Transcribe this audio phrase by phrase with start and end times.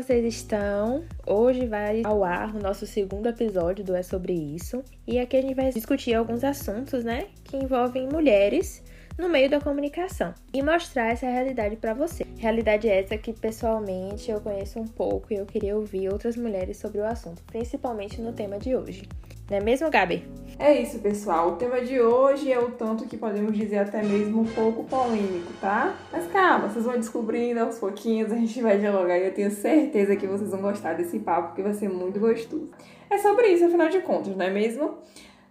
[0.00, 1.04] Vocês estão?
[1.26, 4.80] Hoje vai ao ar o nosso segundo episódio do É Sobre Isso.
[5.04, 8.80] E aqui a gente vai discutir alguns assuntos, né, que envolvem mulheres
[9.18, 12.24] no meio da comunicação e mostrar essa realidade para você.
[12.36, 17.00] Realidade essa que pessoalmente eu conheço um pouco e eu queria ouvir outras mulheres sobre
[17.00, 19.02] o assunto, principalmente no tema de hoje.
[19.50, 20.26] Não é mesmo, Gabi?
[20.58, 21.50] É isso, pessoal.
[21.50, 25.52] O tema de hoje é o tanto que podemos dizer até mesmo um pouco polêmico,
[25.60, 25.94] tá?
[26.12, 30.16] Mas calma, vocês vão descobrindo aos pouquinhos, a gente vai dialogar e eu tenho certeza
[30.16, 32.70] que vocês vão gostar desse papo, porque vai ser muito gostoso.
[33.08, 34.98] É sobre isso, afinal de contas, não é mesmo?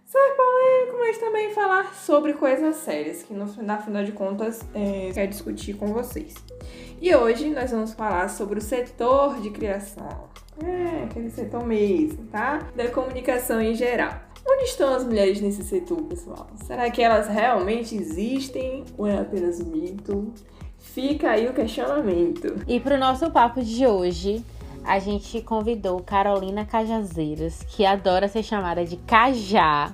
[0.08, 5.28] ser polêmico, mas também falar sobre coisas sérias, que no final de contas é, quero
[5.28, 6.34] discutir com vocês.
[6.98, 10.28] E hoje nós vamos falar sobre o setor de criação.
[10.64, 12.68] É, aquele setor mesmo, tá?
[12.74, 14.12] Da comunicação em geral.
[14.46, 16.48] Onde estão as mulheres nesse setor, pessoal?
[16.56, 20.32] Será que elas realmente existem ou é apenas um mito?
[20.78, 22.56] Fica aí o questionamento.
[22.66, 24.42] E para o nosso papo de hoje,
[24.84, 29.92] a gente convidou Carolina Cajazeiras, que adora ser chamada de Cajá.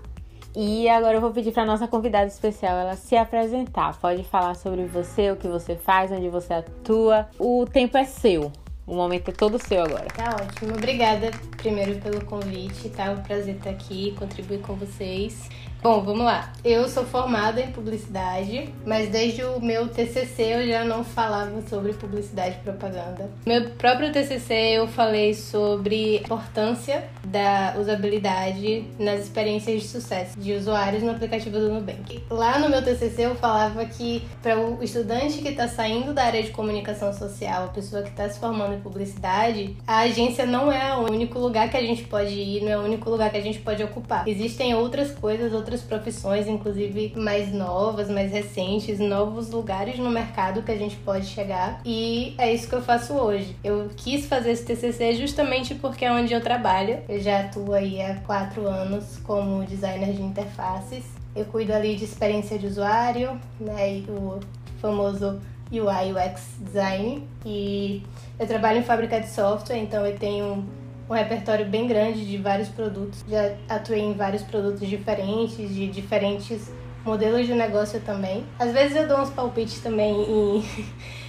[0.57, 3.99] E agora eu vou pedir para nossa convidada especial ela se apresentar.
[3.99, 7.29] Pode falar sobre você, o que você faz, onde você atua.
[7.41, 8.53] O tempo é seu.
[8.87, 10.07] O momento é todo seu agora.
[10.07, 10.75] Tá ótimo.
[10.75, 13.07] Obrigada primeiro pelo convite, tá?
[13.07, 15.49] É um prazer estar aqui, contribuir com vocês.
[15.85, 16.51] Bom, vamos lá.
[16.65, 21.93] Eu sou formada em publicidade, mas desde o meu TCC eu já não falava sobre
[21.93, 23.31] publicidade e propaganda.
[23.45, 30.55] Meu próprio TCC eu falei sobre a importância da usabilidade nas experiências de sucesso de
[30.55, 32.25] usuários no aplicativo do Nubank.
[32.31, 36.43] Lá no meu TCC eu falava que para o estudante que está saindo da área
[36.43, 40.97] de comunicação social, a pessoa que está se formando em publicidade, a agência não é
[40.97, 43.43] o único lugar que a gente pode ir, não é o único lugar que a
[43.43, 44.27] gente pode ocupar.
[44.27, 50.63] Existem outras coisas, outras outras profissões, inclusive mais novas, mais recentes, novos lugares no mercado
[50.63, 51.81] que a gente pode chegar.
[51.85, 53.57] E é isso que eu faço hoje.
[53.63, 56.99] Eu quis fazer esse TCC justamente porque é onde eu trabalho.
[57.09, 61.05] Eu já atuo aí há quatro anos como designer de interfaces.
[61.35, 64.39] Eu cuido ali de experiência de usuário, né, e o
[64.81, 65.41] famoso
[65.73, 67.27] UI UX design.
[67.45, 68.03] E
[68.39, 70.65] eu trabalho em fábrica de software, então eu tenho
[71.09, 73.25] um repertório bem grande de vários produtos.
[73.29, 76.73] Já atuei em vários produtos diferentes, de diferentes
[77.05, 78.45] modelos de negócio também.
[78.59, 80.65] Às vezes eu dou uns palpites também em,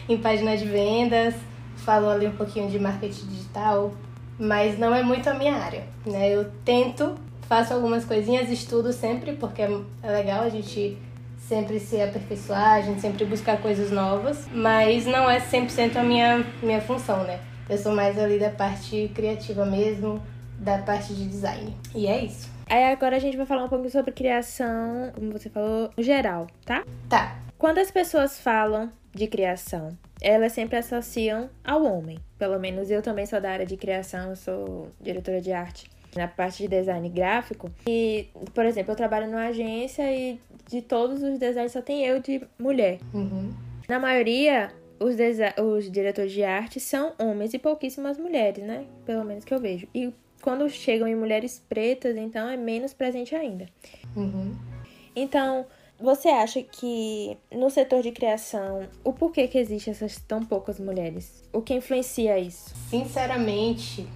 [0.14, 1.36] em páginas de vendas,
[1.78, 3.92] falo ali um pouquinho de marketing digital,
[4.40, 6.30] mas não é muito a minha área, né?
[6.30, 10.98] Eu tento, faço algumas coisinhas, estudo sempre, porque é legal a gente
[11.38, 16.44] sempre se aperfeiçoar, a gente sempre buscar coisas novas, mas não é 100% a minha,
[16.64, 17.40] minha função, né?
[17.70, 20.22] Eu sou mais ali da parte criativa mesmo,
[20.60, 21.76] da parte de design.
[21.94, 22.50] E é isso.
[22.68, 26.48] Aí agora a gente vai falar um pouco sobre criação, como você falou, no geral,
[26.66, 26.84] tá?
[27.10, 27.38] Tá.
[27.58, 32.20] Quando as pessoas falam de criação, elas sempre associam ao homem.
[32.38, 36.28] Pelo menos eu também sou da área de criação, eu sou diretora de arte na
[36.28, 37.70] parte de design gráfico.
[37.88, 42.20] E, por exemplo, eu trabalho numa agência e de todos os designs só tem eu
[42.20, 43.00] de mulher.
[43.14, 43.54] Uhum.
[43.88, 44.72] Na maioria,
[45.06, 45.16] os,
[45.64, 48.86] os diretores de arte são homens e pouquíssimas mulheres, né?
[49.06, 49.88] Pelo menos que eu vejo.
[49.94, 50.12] E
[50.42, 53.68] quando chegam em mulheres pretas, então é menos presente ainda.
[54.16, 54.56] Uhum.
[55.16, 55.66] Então,
[56.00, 61.44] você acha que no setor de criação, o porquê que existe essas tão poucas mulheres?
[61.54, 62.74] O que influencia isso?
[62.90, 64.08] Sinceramente,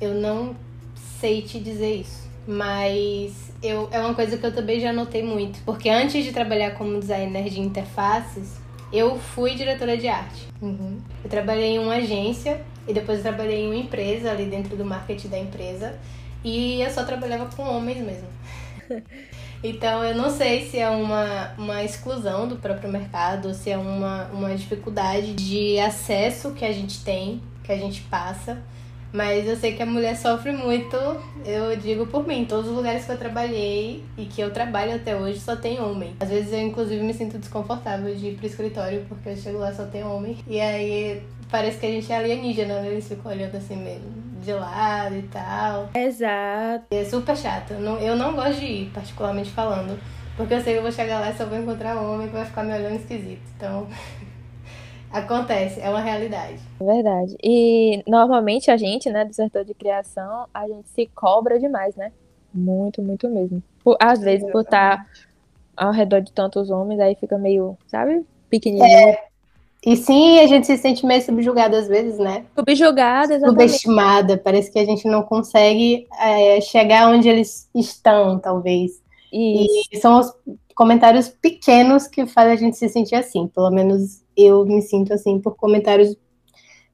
[0.00, 0.54] eu não
[1.20, 2.24] sei te dizer isso.
[2.46, 5.58] Mas eu, é uma coisa que eu também já notei muito.
[5.64, 8.58] Porque antes de trabalhar como designer de interfaces,
[8.96, 10.46] eu fui diretora de arte.
[10.62, 10.98] Uhum.
[11.22, 14.84] Eu trabalhei em uma agência e depois eu trabalhei em uma empresa ali dentro do
[14.84, 15.98] marketing da empresa.
[16.44, 18.28] E eu só trabalhava com homens mesmo.
[19.64, 24.26] então eu não sei se é uma, uma exclusão do próprio mercado, se é uma,
[24.26, 28.62] uma dificuldade de acesso que a gente tem, que a gente passa.
[29.14, 30.96] Mas eu sei que a mulher sofre muito,
[31.46, 35.14] eu digo por mim, todos os lugares que eu trabalhei e que eu trabalho até
[35.14, 36.16] hoje só tem homem.
[36.18, 39.72] Às vezes eu inclusive me sinto desconfortável de ir pro escritório porque eu chego lá
[39.72, 40.36] só tem homem.
[40.48, 42.88] E aí parece que a gente é alienígena, né?
[42.88, 44.00] Eles ficam olhando assim meio
[44.42, 45.90] de lado e tal.
[45.94, 46.86] Exato.
[46.90, 47.74] é super chato.
[47.74, 49.96] Eu não, eu não gosto de ir, particularmente falando.
[50.36, 52.32] Porque eu sei que eu vou chegar lá e só vou encontrar um homem que
[52.32, 53.42] vai ficar me olhando esquisito.
[53.56, 53.86] Então.
[55.14, 56.58] Acontece, é uma realidade.
[56.80, 57.36] Verdade.
[57.40, 62.10] E normalmente a gente, né, do setor de criação, a gente se cobra demais, né?
[62.52, 63.62] Muito, muito mesmo.
[63.84, 65.06] Por, às vezes, por estar
[65.76, 68.84] ao redor de tantos homens, aí fica meio, sabe, pequenininho.
[68.84, 69.24] É.
[69.86, 72.44] E sim, a gente se sente meio subjugada às vezes, né?
[72.58, 73.68] Subjugada, exatamente.
[73.68, 74.36] Subestimada.
[74.36, 79.00] Parece que a gente não consegue é, chegar onde eles estão, talvez.
[79.32, 79.88] Isso.
[79.92, 80.32] E são os
[80.74, 83.46] comentários pequenos que fazem a gente se sentir assim.
[83.46, 86.16] Pelo menos eu me sinto assim por comentários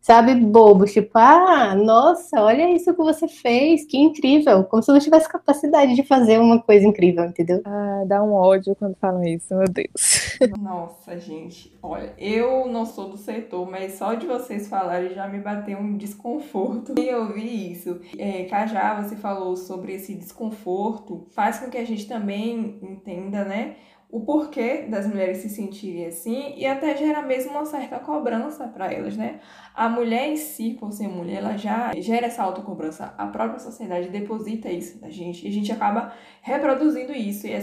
[0.00, 4.94] sabe, bobos, tipo, ah, nossa, olha isso que você fez, que incrível, como se eu
[4.94, 7.60] não tivesse capacidade de fazer uma coisa incrível, entendeu?
[7.64, 10.38] Ah, dá um ódio quando falam isso, meu Deus.
[10.58, 15.38] Nossa, gente, olha, eu não sou do setor, mas só de vocês falarem já me
[15.38, 16.94] bateu um desconforto.
[16.98, 18.00] E eu vi isso.
[18.16, 23.76] É, Cajá, você falou sobre esse desconforto, faz com que a gente também entenda, né?
[24.12, 28.92] O porquê das mulheres se sentirem assim e até gera mesmo uma certa cobrança para
[28.92, 29.40] elas, né?
[29.74, 33.14] A mulher em si, por ser mulher, ela já gera essa autocobrança.
[33.16, 36.12] A própria sociedade deposita isso na gente e a gente acaba
[36.42, 37.62] reproduzindo isso e é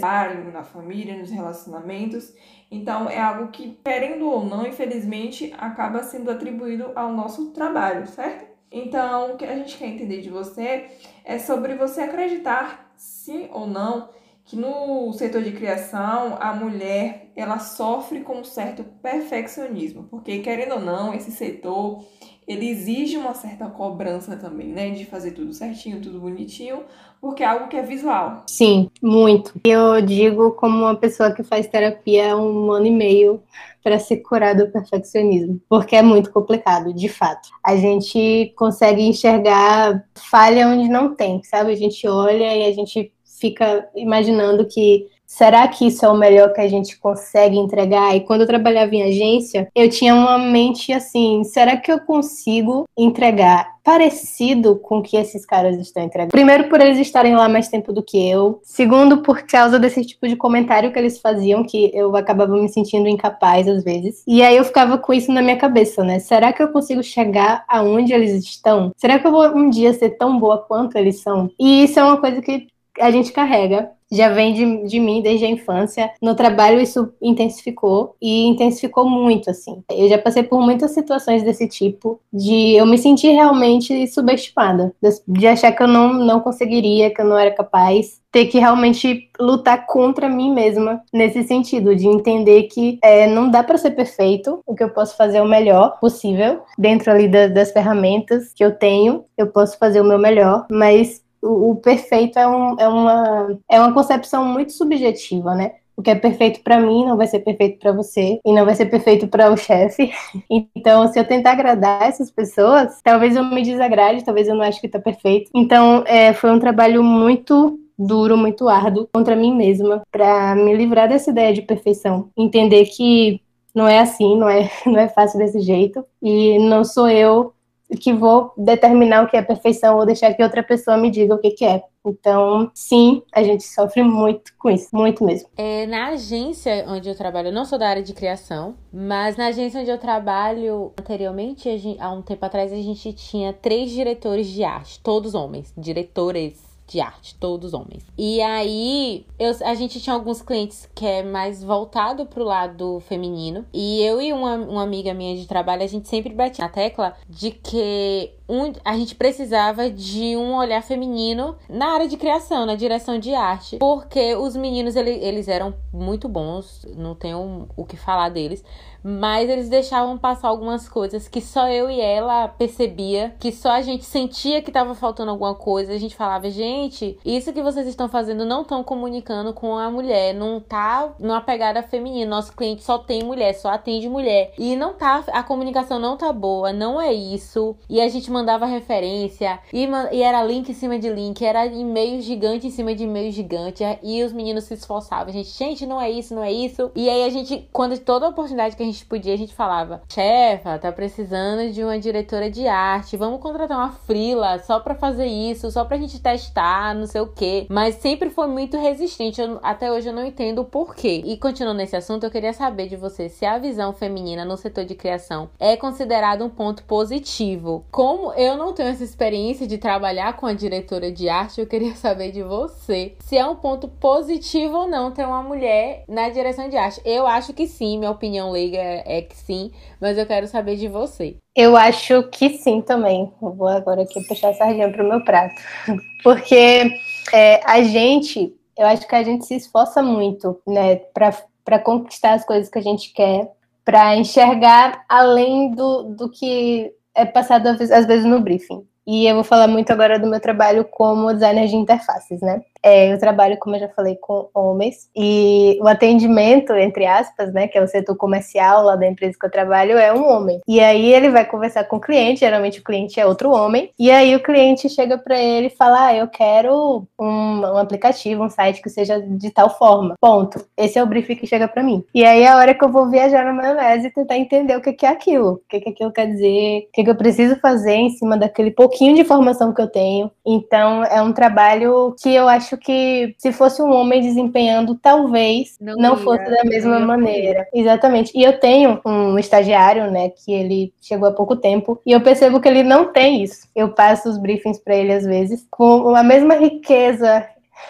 [0.54, 2.34] na família, nos relacionamentos.
[2.72, 8.48] Então é algo que, querendo ou não, infelizmente, acaba sendo atribuído ao nosso trabalho, certo?
[8.72, 10.90] Então, o que a gente quer entender de você
[11.24, 14.10] é sobre você acreditar, sim ou não,
[14.48, 20.76] que no setor de criação a mulher ela sofre com um certo perfeccionismo, porque querendo
[20.76, 22.04] ou não, esse setor
[22.48, 26.84] ele exige uma certa cobrança também, né, de fazer tudo certinho, tudo bonitinho,
[27.20, 28.44] porque é algo que é visual.
[28.48, 29.54] Sim, muito.
[29.66, 33.44] Eu digo como uma pessoa que faz terapia há um ano e meio
[33.84, 37.50] para se curar do perfeccionismo, porque é muito complicado, de fato.
[37.62, 41.74] A gente consegue enxergar falha onde não tem, sabe?
[41.74, 46.54] A gente olha e a gente fica imaginando que será que isso é o melhor
[46.54, 48.16] que a gente consegue entregar?
[48.16, 52.86] E quando eu trabalhava em agência, eu tinha uma mente assim: será que eu consigo
[52.98, 56.32] entregar parecido com o que esses caras estão entregando?
[56.32, 58.60] Primeiro, por eles estarem lá mais tempo do que eu.
[58.64, 63.08] Segundo, por causa desse tipo de comentário que eles faziam, que eu acabava me sentindo
[63.08, 64.24] incapaz às vezes.
[64.28, 66.20] E aí eu ficava com isso na minha cabeça, né?
[66.20, 68.92] Será que eu consigo chegar aonde eles estão?
[68.98, 71.50] Será que eu vou um dia ser tão boa quanto eles são?
[71.60, 72.68] E isso é uma coisa que
[73.00, 73.92] a gente carrega.
[74.10, 76.10] Já vem de, de mim desde a infância.
[76.22, 79.84] No trabalho isso intensificou e intensificou muito, assim.
[79.92, 84.94] Eu já passei por muitas situações desse tipo, de eu me sentir realmente subestimada,
[85.28, 89.30] de achar que eu não, não conseguiria, que eu não era capaz, ter que realmente
[89.40, 94.62] lutar contra mim mesma nesse sentido, de entender que é, não dá para ser perfeito,
[94.66, 98.64] o que eu posso fazer é o melhor possível, dentro ali da, das ferramentas que
[98.64, 103.60] eu tenho, eu posso fazer o meu melhor, mas o, perfeito é, um, é, uma,
[103.70, 105.74] é uma concepção muito subjetiva, né?
[105.96, 108.76] O que é perfeito para mim não vai ser perfeito para você e não vai
[108.76, 110.12] ser perfeito para o chefe.
[110.50, 114.80] Então, se eu tentar agradar essas pessoas, talvez eu me desagrade, talvez eu não ache
[114.80, 115.50] que tá perfeito.
[115.56, 121.10] Então, é, foi um trabalho muito duro, muito árduo contra mim mesma para me livrar
[121.10, 123.42] dessa ideia de perfeição, entender que
[123.74, 127.54] não é assim, não é, não é fácil desse jeito e não sou eu
[127.96, 131.38] que vou determinar o que é perfeição ou deixar que outra pessoa me diga o
[131.38, 131.82] que, que é.
[132.06, 135.50] Então, sim, a gente sofre muito com isso, muito mesmo.
[135.58, 139.48] É, na agência onde eu trabalho, eu não sou da área de criação, mas na
[139.48, 144.48] agência onde eu trabalho anteriormente, gente, há um tempo atrás, a gente tinha três diretores
[144.48, 148.06] de arte, todos homens, diretores de arte, todos homens.
[148.18, 153.66] E aí, eu, a gente tinha alguns clientes que é mais voltado pro lado feminino.
[153.74, 157.14] E eu e uma, uma amiga minha de trabalho, a gente sempre batia na tecla
[157.30, 162.76] de que um, a gente precisava de um olhar feminino na área de criação, na
[162.76, 163.78] direção de arte.
[163.78, 168.64] Porque os meninos, ele, eles eram muito bons, não tenho o que falar deles.
[169.04, 173.82] Mas eles deixavam passar algumas coisas que só eu e ela percebia, que só a
[173.82, 175.94] gente sentia que tava faltando alguma coisa.
[175.94, 180.34] A gente falava, gente, isso que vocês estão fazendo não estão comunicando com a mulher,
[180.34, 182.30] não tá numa pegada feminina.
[182.30, 184.54] Nosso cliente só tem mulher, só atende mulher.
[184.58, 187.78] E não tá, a comunicação não tá boa, não é isso.
[187.90, 192.22] E a gente mandava referência, e, e era link em cima de link, era e-mail
[192.22, 193.84] gigante em cima de e-mail gigante.
[194.04, 196.92] E os meninos se esforçavam, gente, gente, não é isso, não é isso.
[196.96, 200.78] E aí a gente, quando toda oportunidade que a gente podia, a gente falava: chefa,
[200.78, 205.72] tá precisando de uma diretora de arte, vamos contratar uma frila só pra fazer isso,
[205.72, 207.66] só pra gente testar, não sei o quê.
[207.70, 209.42] Mas sempre foi muito resistente.
[209.42, 211.24] Eu, até hoje eu não entendo o porquê.
[211.26, 214.86] E continuando nesse assunto, eu queria saber de você se a visão feminina no setor
[214.86, 217.86] de criação é considerado um ponto positivo.
[217.92, 221.94] Como eu não tenho essa experiência de trabalhar com a diretora de arte, eu queria
[221.98, 226.70] saber de você se é um ponto positivo ou não ter uma mulher na direção
[226.70, 227.02] de arte.
[227.06, 230.88] Eu acho que sim, minha opinião leiga é, que sim, mas eu quero saber de
[230.88, 231.38] você.
[231.56, 233.32] Eu acho que sim também.
[233.42, 235.56] Eu vou agora aqui puxar a sardinha pro meu prato.
[236.24, 236.92] Porque
[237.34, 242.46] é, a gente, eu acho que a gente se esforça muito, né, para conquistar as
[242.46, 243.52] coisas que a gente quer,
[243.88, 248.88] para enxergar além do, do que é passado às vezes no briefing.
[249.08, 252.62] E eu vou falar muito agora do meu trabalho como designer de interfaces, né?
[252.84, 257.68] É, eu trabalho, como eu já falei, com homens e o atendimento, entre aspas, né,
[257.68, 260.62] que é o setor comercial lá da empresa que eu trabalho, é um homem.
[260.68, 264.12] E aí ele vai conversar com o cliente, geralmente o cliente é outro homem, e
[264.12, 268.50] aí o cliente chega para ele e fala: ah, eu quero um, um, aplicativo, um
[268.50, 270.16] site que seja de tal forma.
[270.20, 270.66] Ponto.
[270.78, 272.04] Esse é o briefing que chega para mim.
[272.14, 274.82] E aí é a hora que eu vou viajar na maionese e tentar entender o
[274.82, 277.96] que é aquilo, o que, que aquilo quer dizer, o que, que eu preciso fazer
[277.96, 280.32] em cima daquele pouquinho de informação que eu tenho.
[280.46, 285.96] Então é um trabalho que eu acho que se fosse um homem desempenhando, talvez não,
[285.96, 287.68] não fosse da mesma maneira.
[287.74, 288.32] Exatamente.
[288.36, 292.60] E eu tenho um estagiário, né, que ele chegou há pouco tempo, e eu percebo
[292.60, 293.68] que ele não tem isso.
[293.76, 297.46] Eu passo os briefings para ele às vezes com a mesma riqueza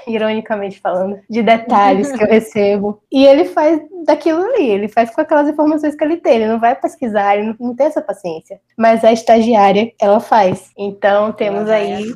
[0.08, 3.02] ironicamente falando, de detalhes que eu recebo.
[3.12, 6.60] E ele faz daquilo ali, ele faz com aquelas informações que ele tem, ele não
[6.60, 8.60] vai pesquisar, ele não, não tem essa paciência.
[8.78, 10.72] Mas a estagiária, ela faz.
[10.78, 12.14] Então temos aí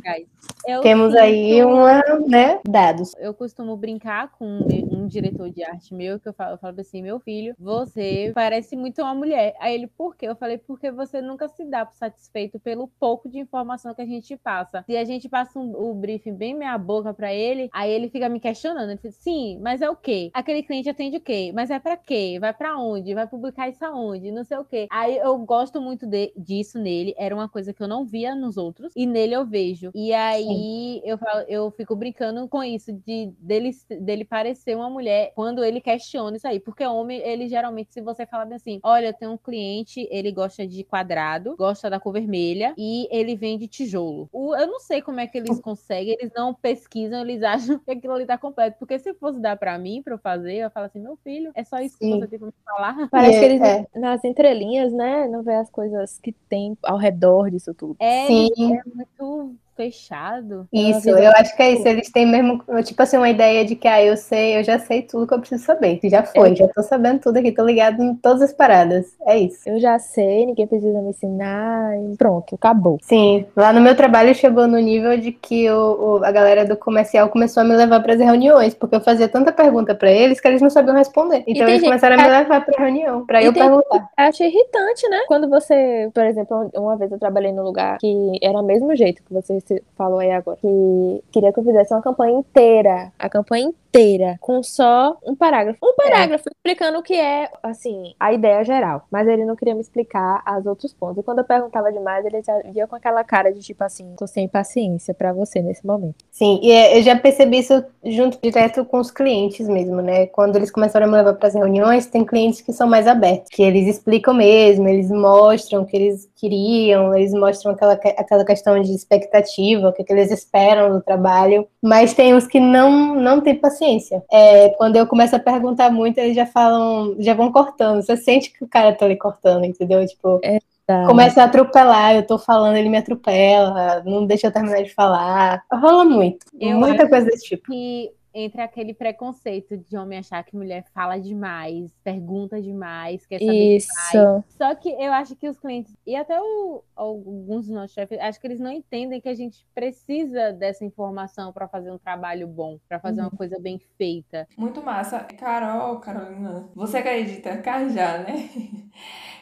[0.66, 1.22] eu Temos sinto...
[1.22, 3.14] aí uma, né, dados.
[3.18, 4.60] Eu costumo brincar com
[4.92, 8.76] um diretor de arte meu, que eu falo, eu falo assim, meu filho, você parece
[8.76, 9.56] muito uma mulher.
[9.60, 10.28] Aí ele, por quê?
[10.28, 14.36] Eu falei, porque você nunca se dá satisfeito pelo pouco de informação que a gente
[14.38, 14.84] passa.
[14.86, 18.30] Se a gente passa um, o briefing bem meia boca para ele, aí ele fica
[18.30, 18.90] me questionando.
[18.90, 20.30] Ele diz, sim, mas é o quê?
[20.34, 21.52] Aquele cliente atende o quê?
[21.54, 22.38] Mas é para quê?
[22.40, 23.14] Vai para onde?
[23.14, 24.32] Vai publicar isso aonde?
[24.32, 24.88] Não sei o quê.
[24.92, 27.14] Aí eu gosto muito de, disso nele.
[27.18, 28.94] Era uma coisa que eu não via nos outros.
[28.96, 29.92] E nele eu vejo.
[29.94, 34.90] E aí aí eu, falo, eu fico brincando com isso, de dele, dele parecer uma
[34.90, 36.60] mulher quando ele questiona isso aí.
[36.60, 40.66] Porque homem, ele geralmente, se você falar assim, olha, eu tenho um cliente, ele gosta
[40.66, 44.30] de quadrado, gosta da cor vermelha e ele vende tijolo.
[44.32, 47.92] O, eu não sei como é que eles conseguem, eles não pesquisam, eles acham que
[47.92, 48.78] aquilo ali tá completo.
[48.80, 51.64] Porque se fosse dar pra mim, pra eu fazer, eu falo assim, meu filho, é
[51.64, 52.14] só isso Sim.
[52.14, 53.10] que você tem pra me falar.
[53.10, 53.88] Parece é, que eles, é.
[54.00, 57.96] nas entrelinhas, né, não vê as coisas que tem ao redor disso tudo.
[58.00, 58.50] É, Sim.
[58.74, 60.68] é muito fechado.
[60.72, 61.88] Isso, eu acho que é isso.
[61.88, 65.02] Eles têm mesmo, tipo assim, uma ideia de que, ah, eu sei, eu já sei
[65.02, 66.00] tudo que eu preciso saber.
[66.04, 66.56] Já foi, é.
[66.56, 69.16] já tô sabendo tudo aqui, tô ligado em todas as paradas.
[69.26, 69.68] É isso.
[69.68, 72.98] Eu já sei, ninguém precisa me ensinar pronto, acabou.
[73.02, 76.78] Sim, lá no meu trabalho chegou no nível de que o, o a galera do
[76.78, 80.40] comercial começou a me levar para as reuniões, porque eu fazia tanta pergunta para eles
[80.40, 81.44] que eles não sabiam responder.
[81.48, 84.10] Então eles começaram a me levar para reunião, para eu perguntar.
[84.18, 85.22] Acho irritante, né?
[85.28, 89.24] Quando você, por exemplo, uma vez eu trabalhei no lugar que era o mesmo jeito
[89.24, 93.30] que você você falou aí agora, que queria que eu fizesse uma campanha inteira, a
[93.30, 95.78] campanha inteira, com só um parágrafo.
[95.84, 96.52] Um parágrafo é.
[96.56, 99.06] explicando o que é, assim, a ideia geral.
[99.12, 101.18] Mas ele não queria me explicar as outros pontos.
[101.18, 104.26] E quando eu perguntava demais, ele já via com aquela cara de tipo assim, tô
[104.26, 106.16] sem paciência para você nesse momento.
[106.32, 110.28] Sim, e é, eu já percebi isso junto direto com os clientes mesmo, né?
[110.28, 113.50] Quando eles começaram a me levar para as reuniões, tem clientes que são mais abertos,
[113.52, 118.80] que eles explicam mesmo, eles mostram o que eles queriam, eles mostram aquela, aquela questão
[118.82, 123.42] de expectativa, o que, que eles esperam do trabalho, mas tem uns que não, não
[123.42, 124.24] têm paciência.
[124.32, 128.02] É, quando eu começo a perguntar muito, eles já falam, já vão cortando.
[128.02, 130.06] Você sente que o cara tá ali cortando, entendeu?
[130.06, 130.60] Tipo, é.
[131.06, 135.64] Começa a atropelar, eu tô falando, ele me atropela, não deixa eu terminar de falar.
[135.72, 136.46] Rola muito.
[136.60, 137.72] Eu muita coisa desse tipo.
[137.72, 143.76] Que entre aquele preconceito de homem achar que mulher fala demais, pergunta demais, quer saber
[143.76, 143.88] Isso.
[144.12, 144.46] demais.
[144.50, 148.40] Só que eu acho que os clientes, e até o, alguns dos nossos chefes, acho
[148.40, 152.80] que eles não entendem que a gente precisa dessa informação para fazer um trabalho bom,
[152.88, 153.28] para fazer uhum.
[153.28, 154.48] uma coisa bem feita.
[154.58, 155.20] Muito massa.
[155.20, 158.50] Carol, Carolina, você acredita, Cajá, né?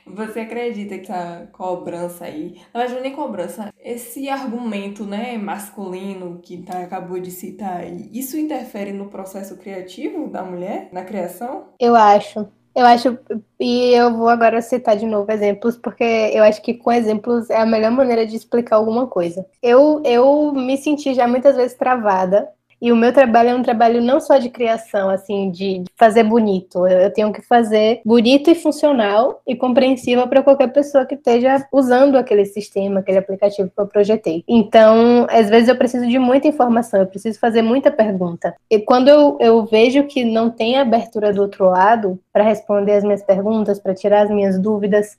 [0.06, 6.58] Você acredita que essa cobrança aí, na verdade nem cobrança, esse argumento, né, masculino que
[6.58, 11.70] tá, acabou de citar aí, isso interfere no processo criativo da mulher, na criação?
[11.80, 12.48] Eu acho.
[12.76, 13.18] Eu acho,
[13.60, 17.58] e eu vou agora citar de novo exemplos, porque eu acho que com exemplos é
[17.58, 19.46] a melhor maneira de explicar alguma coisa.
[19.62, 22.48] Eu, eu me senti já muitas vezes travada
[22.82, 26.88] e o meu trabalho é um trabalho não só de criação, assim, de fazer bonito.
[26.88, 32.18] Eu tenho que fazer bonito e funcional e compreensível para qualquer pessoa que esteja usando
[32.18, 34.44] aquele sistema, aquele aplicativo que eu projetei.
[34.48, 38.56] Então, às vezes eu preciso de muita informação, eu preciso fazer muita pergunta.
[38.70, 43.04] E quando eu, eu vejo que não tem abertura do outro lado para responder as
[43.04, 45.18] minhas perguntas, para tirar as minhas dúvidas,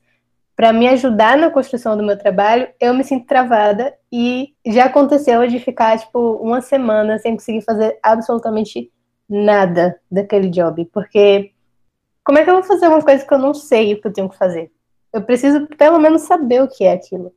[0.61, 5.47] para me ajudar na construção do meu trabalho, eu me sinto travada e já aconteceu
[5.47, 8.93] de ficar tipo uma semana sem conseguir fazer absolutamente
[9.26, 11.52] nada daquele job, porque
[12.23, 14.12] como é que eu vou fazer uma coisa que eu não sei o que eu
[14.12, 14.71] tenho que fazer?
[15.14, 17.33] Eu preciso pelo menos saber o que é aquilo.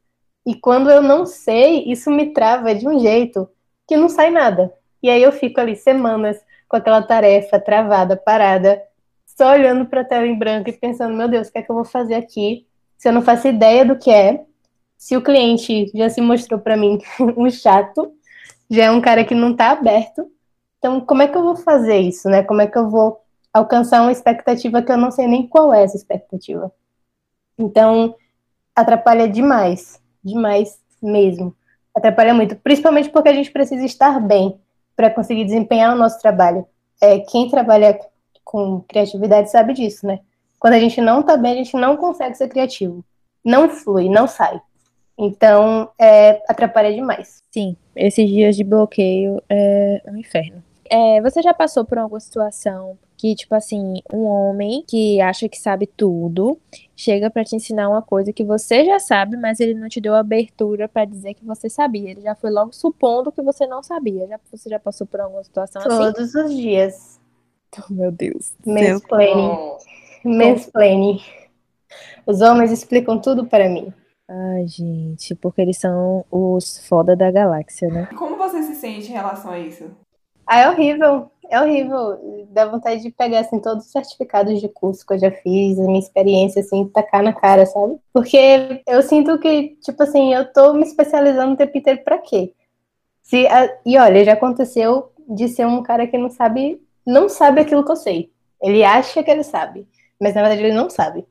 [0.46, 3.50] E quando eu não sei, isso me trava de um jeito
[3.88, 4.74] que não sai nada.
[5.02, 8.84] E aí eu fico ali semanas com aquela tarefa travada, parada,
[9.26, 11.72] só olhando para a tela em branco e pensando, meu Deus, o que é que
[11.72, 12.68] eu vou fazer aqui?
[13.04, 14.46] Se eu não faço ideia do que é,
[14.98, 17.00] se o cliente já se mostrou para mim
[17.36, 18.14] um chato,
[18.70, 20.32] já é um cara que não está aberto,
[20.78, 22.44] então como é que eu vou fazer isso, né?
[22.44, 23.20] Como é que eu vou
[23.52, 26.72] alcançar uma expectativa que eu não sei nem qual é essa expectativa?
[27.60, 28.16] Então,
[28.74, 31.54] atrapalha demais, demais mesmo.
[31.94, 34.58] Atrapalha muito, principalmente porque a gente precisa estar bem
[34.96, 36.66] para conseguir desempenhar o nosso trabalho.
[37.02, 38.00] É, quem trabalha
[38.46, 40.22] com criatividade sabe disso, né?
[40.64, 43.04] Quando a gente não está bem, a gente não consegue ser criativo.
[43.44, 44.62] Não flui, não sai.
[45.20, 47.44] Então, é, atrapalha demais.
[47.52, 50.64] Sim, esses dias de bloqueio é um inferno.
[50.90, 55.60] É, você já passou por alguma situação que, tipo assim, um homem que acha que
[55.60, 56.58] sabe tudo
[56.96, 60.16] chega para te ensinar uma coisa que você já sabe, mas ele não te deu
[60.16, 62.12] abertura para dizer que você sabia.
[62.12, 64.26] Ele já foi logo supondo que você não sabia.
[64.28, 66.14] Já, você já passou por alguma situação Todos assim?
[66.14, 67.22] Todos os dias.
[67.90, 68.54] Oh, meu Deus.
[68.64, 69.58] Mansplaining.
[70.24, 71.20] Mansplaining.
[72.26, 73.94] Os homens explicam tudo para mim.
[74.28, 78.10] Ai, gente, porque eles são os foda da galáxia, né?
[78.18, 79.92] Como você se sente em relação a isso?
[80.48, 81.30] Ah, é horrível.
[81.50, 82.48] É horrível.
[82.50, 85.84] Dá vontade de pegar, assim, todos os certificados de curso que eu já fiz, a
[85.84, 87.98] minha experiência, assim, tacar na cara, sabe?
[88.14, 92.54] Porque eu sinto que, tipo assim, eu tô me especializando o tempo inteiro pra quê?
[93.22, 93.70] Se, a...
[93.86, 97.92] E olha, já aconteceu de ser um cara que não sabe, não sabe aquilo que
[97.92, 98.32] eu sei.
[98.62, 99.88] Ele acha que ele sabe,
[100.24, 101.26] mas na verdade ele não sabe.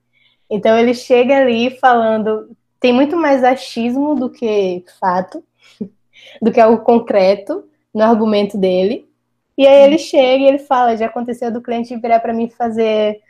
[0.50, 5.42] Então ele chega ali falando, tem muito mais achismo do que fato,
[6.42, 9.08] do que algo concreto no argumento dele.
[9.56, 13.20] E aí ele chega e ele fala, já aconteceu do cliente virar para mim fazer,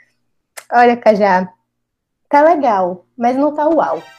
[0.72, 1.52] olha, Cajá,
[2.28, 4.02] tá legal, mas não tá uau.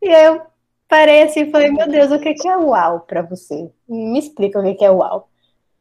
[0.00, 0.42] E aí eu
[0.88, 3.68] parei assim e falei, meu Deus, o que é uau para você?
[3.88, 5.28] Me explica o que é uau.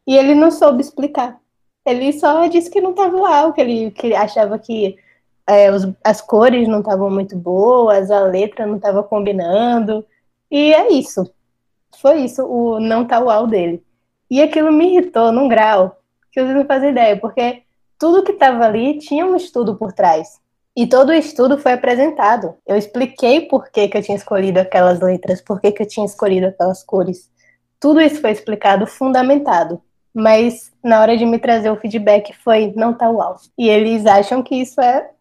[0.08, 1.39] E ele não soube explicar.
[1.88, 4.98] Ele só disse que não tava uau, que ele, que achava que
[5.48, 10.06] é, os, as cores não estavam muito boas, a letra não estava combinando.
[10.51, 11.32] E é isso.
[12.01, 13.82] Foi isso, o não tá uau dele.
[14.29, 15.97] E aquilo me irritou num grau
[16.32, 17.63] que vocês não fazem ideia, porque
[17.97, 20.41] tudo que estava ali tinha um estudo por trás.
[20.76, 22.54] E todo o estudo foi apresentado.
[22.67, 26.06] Eu expliquei por que, que eu tinha escolhido aquelas letras, por que, que eu tinha
[26.06, 27.32] escolhido aquelas cores.
[27.80, 29.82] Tudo isso foi explicado, fundamentado.
[30.17, 33.38] Mas na hora de me trazer o feedback foi não tá uau.
[33.56, 35.12] E eles acham que isso é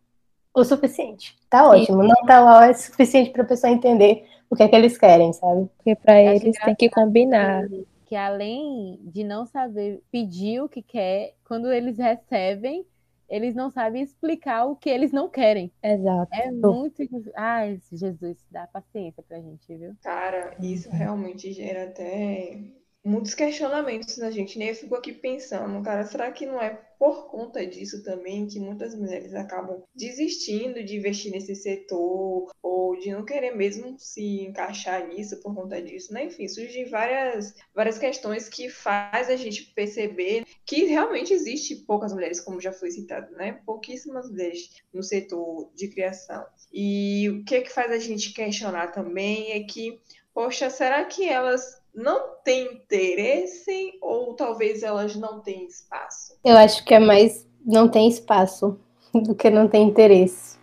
[0.55, 1.37] o suficiente.
[1.51, 2.01] Tá ótimo.
[2.01, 2.09] Sim.
[2.09, 5.35] Não tá lá é suficiente para a pessoa entender o que é que eles querem,
[5.35, 5.69] sabe?
[5.77, 7.69] Porque para eles tem que combinar.
[8.07, 12.87] Que além de não saber pedir o que quer, quando eles recebem,
[13.29, 15.71] eles não sabem explicar o que eles não querem.
[15.83, 16.31] Exato.
[16.33, 17.03] É muito.
[17.35, 19.95] Ai, Jesus, dá paciência pra gente, viu?
[20.03, 22.61] Cara, isso realmente gera até
[23.07, 24.71] muitos questionamentos na gente, né?
[24.71, 28.95] Eu fico aqui pensando, cara, será que não é por conta disso também que muitas
[28.97, 35.41] mulheres acabam desistindo de investir nesse setor ou de não querer mesmo se encaixar nisso
[35.41, 36.25] por conta disso, né?
[36.25, 42.41] Enfim, surgem várias, várias questões que faz a gente perceber que realmente existe poucas mulheres,
[42.41, 43.61] como já foi citado, né?
[43.65, 46.45] Pouquíssimas mulheres no setor de criação.
[46.73, 50.01] E o que é que faz a gente questionar também é que,
[50.35, 56.39] poxa, será que elas não têm interesse ou talvez elas não têm espaço?
[56.45, 58.79] Eu acho que é mais não tem espaço
[59.13, 60.59] do que não tem interesse.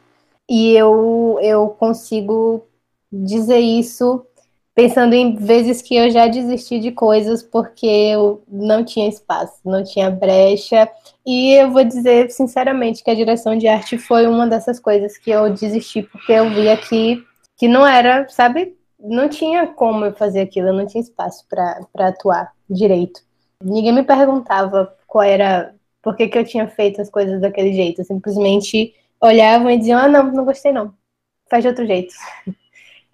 [0.49, 2.65] E eu, eu consigo
[3.11, 4.25] dizer isso
[4.75, 9.83] pensando em vezes que eu já desisti de coisas porque eu não tinha espaço, não
[9.83, 10.89] tinha brecha.
[11.25, 15.31] E eu vou dizer sinceramente que a direção de arte foi uma dessas coisas que
[15.31, 17.23] eu desisti porque eu via que,
[17.57, 22.07] que não era, sabe, não tinha como eu fazer aquilo, eu não tinha espaço para
[22.07, 23.21] atuar direito.
[23.61, 27.99] Ninguém me perguntava qual era, por que, que eu tinha feito as coisas daquele jeito.
[27.99, 30.93] Eu simplesmente olhavam e diziam: ah, não, não gostei não,
[31.49, 32.13] faz de outro jeito.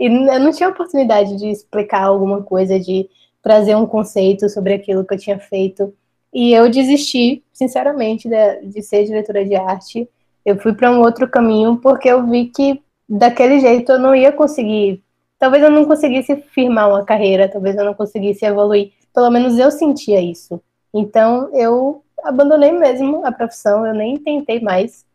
[0.02, 3.10] E eu não tinha oportunidade de explicar alguma coisa, de
[3.42, 5.94] trazer um conceito sobre aquilo que eu tinha feito.
[6.34, 10.10] E eu desisti, sinceramente, de, de ser diretora de arte.
[10.46, 14.32] Eu fui para um outro caminho porque eu vi que daquele jeito eu não ia
[14.32, 15.04] conseguir
[15.40, 18.92] talvez eu não conseguisse firmar uma carreira, talvez eu não conseguisse evoluir.
[19.14, 20.62] Pelo menos eu sentia isso.
[20.94, 25.06] Então eu abandonei mesmo a profissão, eu nem tentei mais.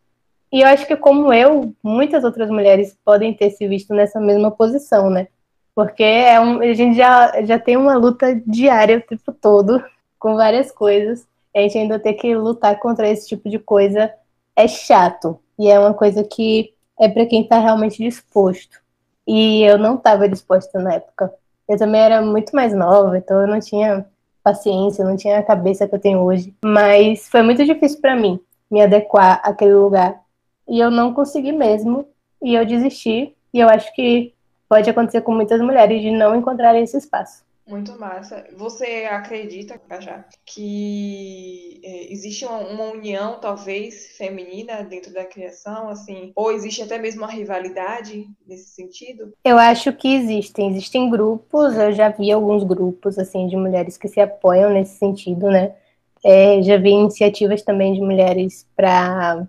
[0.50, 4.50] E eu acho que como eu, muitas outras mulheres podem ter se visto nessa mesma
[4.50, 5.28] posição, né?
[5.74, 9.82] Porque é um, a gente já, já tem uma luta diária o tempo todo,
[10.18, 11.26] com várias coisas.
[11.52, 14.12] E a gente ainda ter que lutar contra esse tipo de coisa
[14.54, 15.40] é chato.
[15.58, 18.83] E é uma coisa que é para quem está realmente disposto.
[19.26, 21.32] E eu não estava disposta na época.
[21.68, 24.06] Eu também era muito mais nova, então eu não tinha
[24.42, 26.54] paciência, não tinha a cabeça que eu tenho hoje.
[26.62, 28.38] Mas foi muito difícil para mim
[28.70, 30.20] me adequar àquele lugar.
[30.68, 32.06] E eu não consegui mesmo.
[32.42, 33.34] E eu desisti.
[33.52, 34.34] E eu acho que
[34.68, 37.43] pode acontecer com muitas mulheres de não encontrarem esse espaço.
[37.66, 38.44] Muito massa.
[38.56, 46.30] Você acredita, Cajá, que é, existe uma, uma, união, talvez, feminina dentro da criação, assim,
[46.36, 49.32] ou existe até mesmo uma rivalidade nesse sentido?
[49.42, 50.70] Eu acho que existem.
[50.70, 55.50] Existem grupos, eu já vi alguns grupos, assim, de mulheres que se apoiam nesse sentido,
[55.50, 55.74] né?
[56.22, 59.46] É, já vi iniciativas também de mulheres para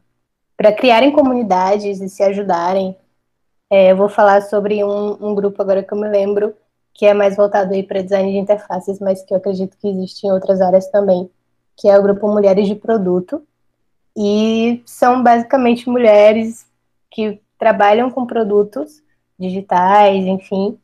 [0.77, 2.95] criarem comunidades e se ajudarem.
[3.69, 6.55] É, eu vou falar sobre um, um grupo agora que eu me lembro,
[6.95, 10.25] que é mais voltado aí para design de interfaces, mas que eu acredito que existe
[10.25, 11.29] em outras áreas também,
[11.75, 13.45] que é o grupo Mulheres de Produto.
[14.17, 16.65] E são basicamente mulheres
[17.11, 19.03] que trabalham com produtos
[19.37, 20.79] digitais, enfim,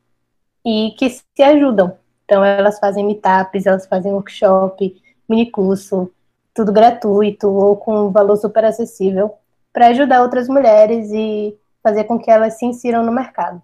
[0.65, 1.97] e que se ajudam.
[2.25, 6.11] Então, elas fazem meetups, elas fazem workshop, mini curso,
[6.53, 9.33] tudo gratuito ou com um valor super acessível,
[9.71, 13.61] para ajudar outras mulheres e fazer com que elas se insiram no mercado.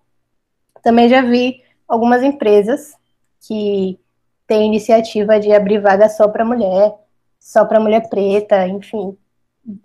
[0.82, 2.94] Também já vi algumas empresas
[3.42, 4.00] que
[4.46, 6.94] têm iniciativa de abrir vaga só para mulher,
[7.40, 9.18] só para mulher preta, enfim,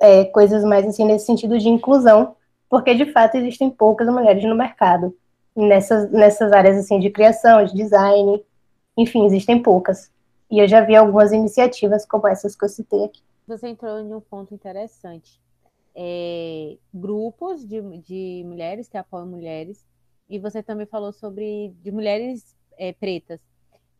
[0.01, 2.37] é, coisas mais assim nesse sentido de inclusão,
[2.69, 5.15] porque de fato existem poucas mulheres no mercado
[5.55, 8.43] nessas, nessas áreas assim de criação, de design,
[8.97, 10.11] enfim, existem poucas.
[10.51, 13.23] E eu já vi algumas iniciativas como essas que eu citei aqui.
[13.47, 15.41] Você entrou em um ponto interessante.
[15.95, 19.85] É, grupos de, de mulheres que apoiam mulheres
[20.33, 23.39] e você também falou sobre de mulheres é, pretas.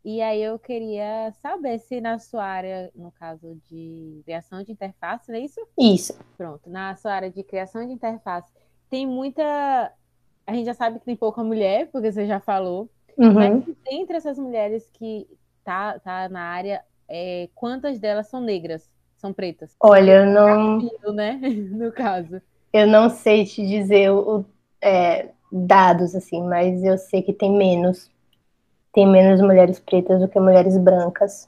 [0.03, 5.31] E aí eu queria saber se na sua área, no caso de criação de interface,
[5.31, 5.61] não é isso?
[5.79, 6.19] Isso.
[6.35, 8.51] Pronto, na sua área de criação de interface,
[8.89, 9.93] tem muita.
[10.45, 12.89] A gente já sabe que tem pouca mulher, porque você já falou.
[13.15, 13.33] Uhum.
[13.33, 15.27] Mas entre essas mulheres que
[15.63, 18.89] tá, tá na área, é, quantas delas são negras?
[19.17, 19.75] São pretas?
[19.79, 20.79] Olha, eu não.
[21.13, 21.39] Né?
[21.71, 22.41] No caso.
[22.73, 24.43] Eu não sei te dizer o,
[24.81, 28.09] é, dados, assim, mas eu sei que tem menos.
[28.91, 31.47] Tem menos mulheres pretas do que mulheres brancas.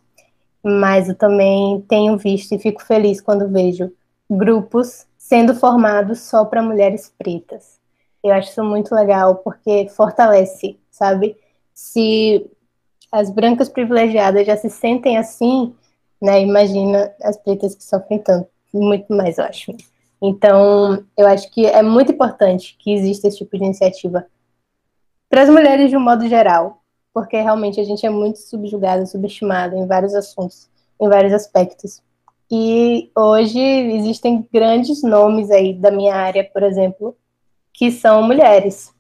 [0.64, 3.92] Mas eu também tenho visto e fico feliz quando vejo
[4.30, 7.80] grupos sendo formados só para mulheres pretas.
[8.24, 11.36] Eu acho isso muito legal porque fortalece, sabe?
[11.74, 12.46] Se
[13.12, 15.76] as brancas privilegiadas já se sentem assim,
[16.22, 16.42] né?
[16.42, 19.76] Imagina as pretas que sofrem tanto, muito mais, eu acho.
[20.22, 24.26] Então, eu acho que é muito importante que exista esse tipo de iniciativa
[25.30, 26.82] para as mulheres de um modo geral,
[27.14, 32.02] porque realmente a gente é muito subjugada, subestimada em vários assuntos, em vários aspectos.
[32.50, 37.16] E hoje existem grandes nomes aí da minha área, por exemplo,
[37.74, 38.94] que são mulheres.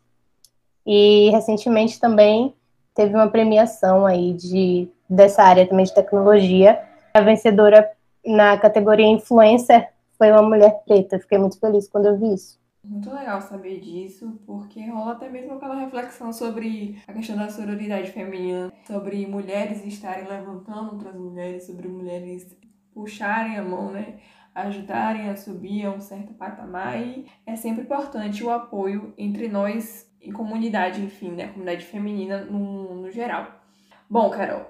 [0.85, 2.53] E recentemente também
[2.93, 6.81] teve uma premiação aí de dessa área também de tecnologia.
[7.13, 7.89] A vencedora
[8.25, 11.19] na categoria influencer foi uma mulher preta.
[11.19, 12.59] Fiquei muito feliz quando eu vi isso.
[12.83, 18.11] Muito legal saber disso, porque rola até mesmo aquela reflexão sobre a questão da sororidade
[18.11, 22.55] feminina, sobre mulheres estarem levantando outras mulheres, sobre mulheres
[22.93, 24.19] puxarem a mão, né?
[24.53, 27.01] Ajudarem a subir a um certo patamar.
[27.01, 31.47] E é sempre importante o apoio entre nós em comunidade, enfim, né?
[31.47, 33.47] Comunidade feminina no, no geral.
[34.07, 34.65] Bom, Carol,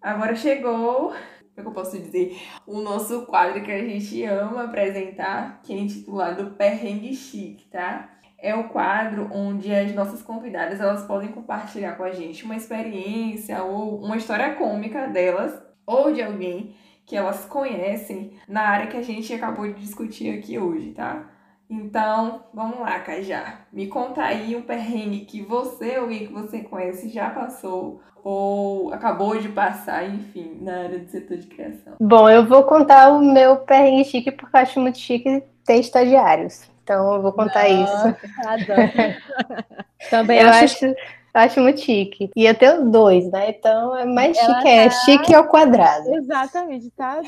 [0.00, 1.12] agora chegou
[1.60, 2.36] é que eu posso dizer?
[2.66, 8.10] O nosso quadro que a gente ama apresentar, que é intitulado Perrengue Chique, tá?
[8.38, 13.62] É o quadro onde as nossas convidadas elas podem compartilhar com a gente uma experiência
[13.62, 16.74] ou uma história cômica delas ou de alguém
[17.06, 21.30] que elas conhecem na área que a gente acabou de discutir aqui hoje, tá?
[21.68, 23.60] Então, vamos lá, Cajá.
[23.72, 28.92] Me conta aí um perrengue que você ou alguém que você conhece já passou ou
[28.92, 31.94] acabou de passar, enfim, na área do setor de criação.
[32.00, 36.68] Bom, eu vou contar o meu perrengue chique porque eu acho muito chique ter estagiários.
[36.82, 38.48] Então, eu vou contar Nossa, isso.
[38.48, 39.66] Adoro.
[40.10, 40.86] Também eu acho...
[40.86, 40.94] acho...
[41.34, 42.30] acho muito chique.
[42.34, 43.50] E eu tenho dois, né?
[43.50, 44.82] Então é mais Ela chique, é tá...
[44.82, 46.14] é chique ao quadrado.
[46.14, 47.20] Exatamente, tá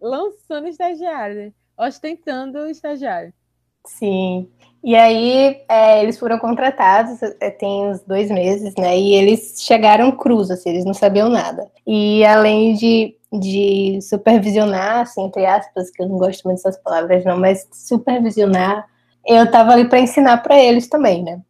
[0.00, 3.32] lançando estagiário, ostentando estagiário.
[3.86, 4.48] Sim.
[4.82, 8.96] E aí é, eles foram contratados, é, tem uns dois meses, né?
[8.96, 11.68] E eles chegaram cruz, assim, eles não sabiam nada.
[11.86, 17.24] E além de, de supervisionar, assim, entre aspas, que eu não gosto muito dessas palavras,
[17.24, 18.86] não, mas supervisionar,
[19.26, 21.40] eu tava ali para ensinar para eles também, né?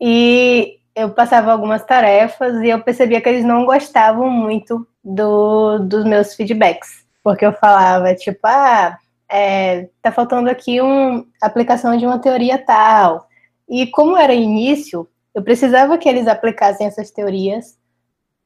[0.00, 6.04] E eu passava algumas tarefas e eu percebia que eles não gostavam muito do, dos
[6.04, 7.04] meus feedbacks.
[7.22, 8.96] Porque eu falava, tipo, ah,
[9.30, 13.28] é, tá faltando aqui uma aplicação de uma teoria tal.
[13.68, 17.76] E como era início, eu precisava que eles aplicassem essas teorias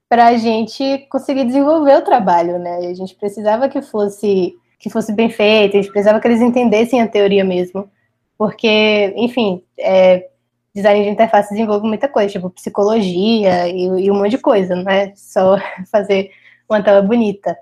[0.08, 2.78] para a gente conseguir desenvolver o trabalho, né?
[2.88, 7.02] A gente precisava que fosse que fosse bem feito, a gente precisava que eles entendessem
[7.02, 7.90] a teoria mesmo,
[8.38, 10.30] porque, enfim, é,
[10.74, 14.90] design de interface desenvolve muita coisa, tipo psicologia e, e um monte de coisa, não
[14.90, 15.58] é só
[15.92, 16.30] fazer
[16.68, 17.56] uma tela bonita.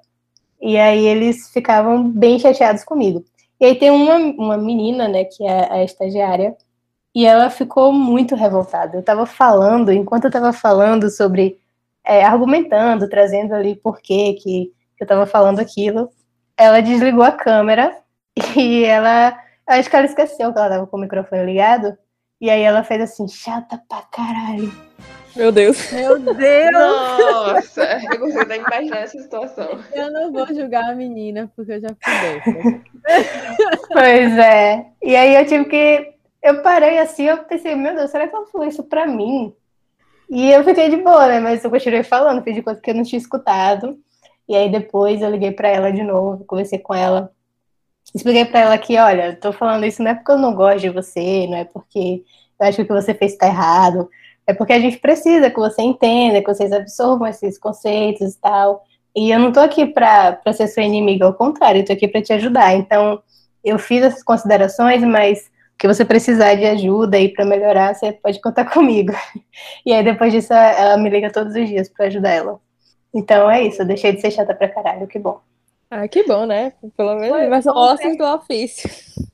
[0.61, 3.25] E aí eles ficavam bem chateados comigo.
[3.61, 6.57] E aí tem uma, uma menina, né, que é a estagiária,
[7.15, 8.97] e ela ficou muito revoltada.
[8.97, 11.59] Eu estava falando, enquanto eu estava falando sobre,
[12.05, 16.11] é, argumentando, trazendo ali por que que eu estava falando aquilo,
[16.57, 17.97] ela desligou a câmera
[18.57, 21.97] e ela, acho que ela esqueceu que ela estava com o microfone ligado,
[22.41, 24.73] e aí ela fez assim, chata pra caralho.
[25.35, 25.93] Meu Deus.
[25.93, 26.73] Meu Deus!
[26.73, 29.79] Nossa, eu consigo imaginar essa situação.
[29.93, 32.83] Eu não vou julgar a menina, porque eu já fui
[33.93, 34.87] pois é.
[35.03, 36.15] E aí eu tive que.
[36.43, 39.53] Eu parei assim, eu pensei, meu Deus, será que ela falou isso pra mim?
[40.31, 41.41] E eu fiquei de boa, né?
[41.41, 43.99] Mas eu continuei falando, fiz de conta que eu não tinha escutado.
[44.49, 47.33] E aí depois eu liguei pra ela de novo, conversei com ela.
[48.15, 50.89] Expliquei pra ela que, olha, tô falando isso não é porque eu não gosto de
[50.89, 52.25] você, não é porque
[52.61, 54.09] eu acho que o que você fez tá errado.
[54.47, 58.83] É porque a gente precisa que você entenda, que vocês absorvam esses conceitos e tal.
[59.15, 62.09] E eu não tô aqui pra, pra ser sua inimiga, ao contrário, eu tô aqui
[62.09, 62.75] pra te ajudar.
[62.75, 63.23] Então,
[63.65, 68.41] eu fiz essas considerações, mas que você precisar de ajuda e para melhorar, você pode
[68.41, 69.13] contar comigo.
[69.87, 72.61] E aí depois disso ela me liga todos os dias para ajudar ela.
[73.15, 75.41] Então é isso, eu deixei de ser chata pra caralho, que bom.
[75.91, 76.73] Ah, que bom, né?
[76.97, 78.91] Pelo menos Foi mas bom ossos do ofício.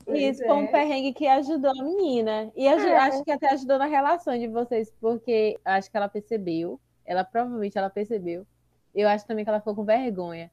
[0.07, 0.67] Isso, foi um é.
[0.67, 2.51] perrengue que ajudou a menina.
[2.55, 2.97] E É.
[2.97, 6.79] acho que até ajudou na relação de vocês, porque acho que ela percebeu.
[7.05, 8.45] Ela provavelmente ela percebeu.
[8.93, 10.49] Eu acho também que ela ficou com vergonha.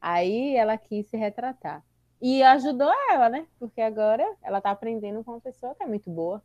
[0.00, 1.82] Aí ela quis se retratar.
[2.20, 3.46] E ajudou ela, né?
[3.58, 6.42] Porque agora ela tá aprendendo com uma pessoa que é muito boa.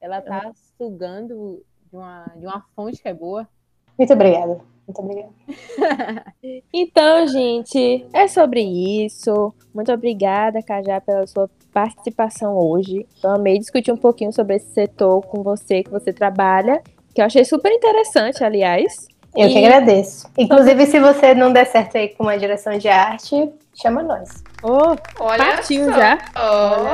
[0.00, 3.48] Ela tá sugando de uma, de uma fonte que é boa.
[3.96, 4.60] Muito obrigada.
[4.88, 6.24] Muito obrigada.
[6.72, 9.52] Então, gente, é sobre isso.
[9.74, 13.06] Muito obrigada, Cajá, pela sua participação hoje.
[13.22, 16.82] Eu amei discutir um pouquinho sobre esse setor com você, que você trabalha,
[17.14, 19.06] que eu achei super interessante, aliás.
[19.36, 20.26] Eu que E- agradeço.
[20.38, 24.42] Inclusive, se você não der certo aí com uma direção de arte, chama nós.
[24.62, 25.92] Oh, Olha partiu só.
[25.92, 26.18] já.
[26.34, 26.86] Oh.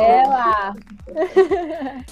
[0.00, 0.74] Ela!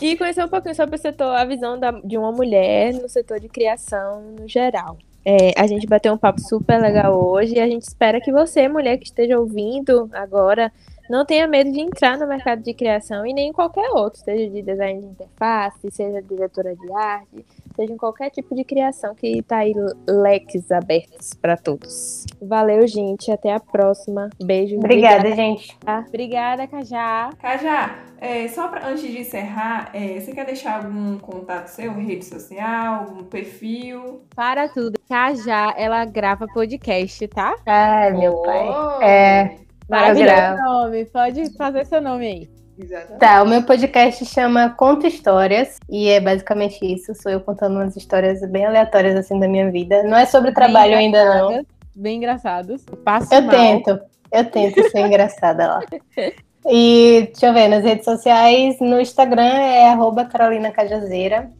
[0.01, 3.41] E conhecer um pouquinho sobre o setor, a visão da- de uma mulher no setor
[3.41, 4.99] de criação no geral.
[5.25, 8.69] É, a gente bateu um papo super legal hoje e a gente espera que você,
[8.69, 10.73] mulher que esteja ouvindo agora,
[11.11, 14.49] não tenha medo de entrar no mercado de criação e nem em qualquer outro, seja
[14.49, 17.45] de design de interface, seja diretora de arte,
[17.75, 19.75] seja em qualquer tipo de criação que tá aí
[20.09, 22.25] leques abertos para todos.
[22.41, 23.31] Valeu, gente.
[23.33, 24.31] Até a próxima.
[24.41, 24.77] Beijo.
[24.77, 25.77] Obrigada, gente.
[26.09, 27.31] Obrigada, Cajá.
[27.41, 32.25] Cajá, é, só pra, antes de encerrar, é, você quer deixar algum contato seu, rede
[32.25, 34.23] social, algum perfil?
[34.37, 34.97] Para tudo.
[35.09, 37.57] Cajá, ela grava podcast, tá?
[37.67, 38.69] Ai, meu pai.
[38.69, 39.03] Oh.
[39.03, 39.70] É.
[39.91, 41.05] Maravilhoso nome.
[41.07, 42.51] Pode fazer seu nome aí.
[42.79, 43.19] Exatamente.
[43.19, 47.15] Tá, o meu podcast chama Conto Histórias e é basicamente isso.
[47.15, 50.03] Sou eu contando umas histórias bem aleatórias assim da minha vida.
[50.05, 51.67] Não é sobre trabalho Bem ainda não.
[51.95, 52.83] Bem engraçados.
[53.05, 53.51] Passo Eu mal.
[53.51, 54.01] tento,
[54.33, 55.81] eu tento ser engraçada lá.
[56.69, 61.51] E deixa eu ver, nas redes sociais, no Instagram é arroba Carolina Cajazeira.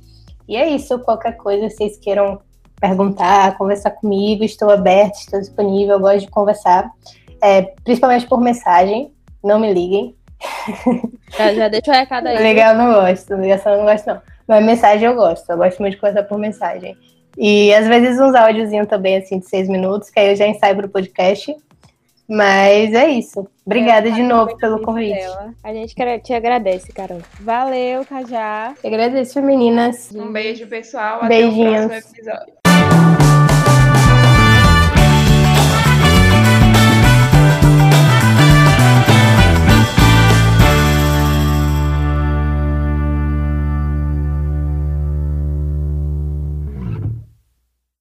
[0.47, 2.39] E é isso, qualquer coisa vocês queiram
[2.79, 6.91] perguntar, conversar comigo, estou aberta, estou disponível, gosto de conversar.
[7.43, 10.15] É, principalmente por mensagem, não me liguem.
[11.37, 12.39] Já, já deixa o recado aí.
[12.39, 14.21] Legal, eu não gosto, ligação eu não gosto não.
[14.49, 16.97] Mas mensagem eu gosto, eu gosto muito de conversar por mensagem.
[17.39, 20.77] E às vezes uns áudiozinhos também, assim, de seis minutos, que aí eu já ensaio
[20.77, 21.55] pro podcast.
[22.29, 23.49] Mas é isso.
[23.67, 25.19] Obrigada de novo pelo convite.
[25.19, 25.53] Dela.
[25.65, 27.21] A gente te agradece, Carol.
[27.41, 28.75] Valeu, Cajá.
[28.85, 30.13] Eu agradeço, meninas.
[30.15, 31.27] Um beijo, pessoal.
[31.27, 31.87] Beijinhos.
[31.87, 32.60] Até o próximo episódio.